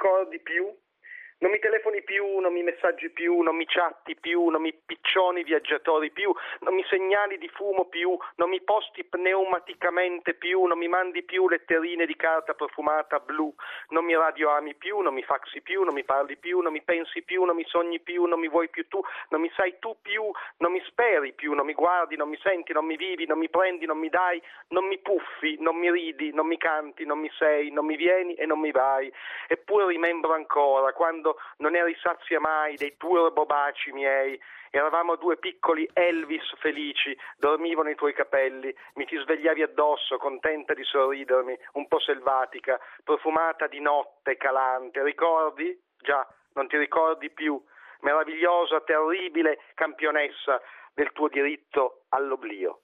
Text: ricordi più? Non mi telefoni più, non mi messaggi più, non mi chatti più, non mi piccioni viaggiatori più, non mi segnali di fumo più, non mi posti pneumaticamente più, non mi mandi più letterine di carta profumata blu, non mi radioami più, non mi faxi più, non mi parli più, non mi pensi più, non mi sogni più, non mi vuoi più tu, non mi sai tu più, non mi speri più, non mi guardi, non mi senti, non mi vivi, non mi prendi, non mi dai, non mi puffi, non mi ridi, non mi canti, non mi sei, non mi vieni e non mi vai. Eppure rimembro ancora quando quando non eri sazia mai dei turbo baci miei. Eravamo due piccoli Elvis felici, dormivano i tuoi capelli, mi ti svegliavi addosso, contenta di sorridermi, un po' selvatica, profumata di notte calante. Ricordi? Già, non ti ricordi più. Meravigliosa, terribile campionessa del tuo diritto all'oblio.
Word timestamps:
ricordi 0.00 0.40
più? 0.40 0.64
Non 1.40 1.50
mi 1.50 1.58
telefoni 1.58 2.02
più, 2.02 2.38
non 2.40 2.52
mi 2.52 2.62
messaggi 2.62 3.08
più, 3.08 3.40
non 3.40 3.56
mi 3.56 3.64
chatti 3.64 4.14
più, 4.14 4.48
non 4.48 4.60
mi 4.60 4.74
piccioni 4.74 5.42
viaggiatori 5.42 6.10
più, 6.10 6.34
non 6.60 6.74
mi 6.74 6.84
segnali 6.90 7.38
di 7.38 7.48
fumo 7.48 7.86
più, 7.86 8.14
non 8.34 8.50
mi 8.50 8.60
posti 8.60 9.04
pneumaticamente 9.04 10.34
più, 10.34 10.64
non 10.64 10.76
mi 10.76 10.86
mandi 10.86 11.22
più 11.22 11.48
letterine 11.48 12.04
di 12.04 12.14
carta 12.14 12.52
profumata 12.52 13.20
blu, 13.20 13.54
non 13.88 14.04
mi 14.04 14.14
radioami 14.14 14.74
più, 14.74 14.98
non 14.98 15.14
mi 15.14 15.22
faxi 15.22 15.62
più, 15.62 15.82
non 15.82 15.94
mi 15.94 16.04
parli 16.04 16.36
più, 16.36 16.60
non 16.60 16.72
mi 16.72 16.82
pensi 16.82 17.22
più, 17.22 17.44
non 17.44 17.56
mi 17.56 17.64
sogni 17.66 18.00
più, 18.00 18.26
non 18.26 18.38
mi 18.38 18.48
vuoi 18.48 18.68
più 18.68 18.86
tu, 18.88 19.00
non 19.30 19.40
mi 19.40 19.50
sai 19.56 19.78
tu 19.78 19.96
più, 20.02 20.30
non 20.58 20.72
mi 20.72 20.82
speri 20.88 21.32
più, 21.32 21.54
non 21.54 21.64
mi 21.64 21.72
guardi, 21.72 22.16
non 22.16 22.28
mi 22.28 22.38
senti, 22.42 22.74
non 22.74 22.84
mi 22.84 22.96
vivi, 22.96 23.24
non 23.24 23.38
mi 23.38 23.48
prendi, 23.48 23.86
non 23.86 23.96
mi 23.96 24.10
dai, 24.10 24.42
non 24.68 24.84
mi 24.84 24.98
puffi, 24.98 25.56
non 25.58 25.76
mi 25.76 25.90
ridi, 25.90 26.34
non 26.34 26.46
mi 26.46 26.58
canti, 26.58 27.06
non 27.06 27.18
mi 27.18 27.30
sei, 27.38 27.70
non 27.70 27.86
mi 27.86 27.96
vieni 27.96 28.34
e 28.34 28.44
non 28.44 28.60
mi 28.60 28.72
vai. 28.72 29.10
Eppure 29.48 29.86
rimembro 29.86 30.34
ancora 30.34 30.92
quando 30.92 31.29
quando 31.30 31.38
non 31.58 31.76
eri 31.76 31.96
sazia 32.00 32.40
mai 32.40 32.76
dei 32.76 32.96
turbo 32.96 33.44
baci 33.46 33.92
miei. 33.92 34.40
Eravamo 34.70 35.16
due 35.16 35.36
piccoli 35.36 35.88
Elvis 35.92 36.54
felici, 36.58 37.16
dormivano 37.36 37.90
i 37.90 37.96
tuoi 37.96 38.12
capelli, 38.12 38.72
mi 38.94 39.04
ti 39.04 39.16
svegliavi 39.16 39.62
addosso, 39.62 40.16
contenta 40.18 40.74
di 40.74 40.84
sorridermi, 40.84 41.58
un 41.72 41.88
po' 41.88 41.98
selvatica, 41.98 42.78
profumata 43.02 43.66
di 43.66 43.80
notte 43.80 44.36
calante. 44.36 45.02
Ricordi? 45.02 45.76
Già, 45.98 46.26
non 46.54 46.68
ti 46.68 46.76
ricordi 46.76 47.30
più. 47.30 47.60
Meravigliosa, 48.02 48.80
terribile 48.82 49.58
campionessa 49.74 50.60
del 50.94 51.10
tuo 51.12 51.28
diritto 51.28 52.04
all'oblio. 52.10 52.78